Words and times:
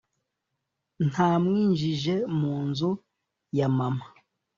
ntamwinjije 1.09 2.13
mu 2.39 2.53
nzu 2.67 2.89
ya 3.57 3.67
mama, 3.77 4.05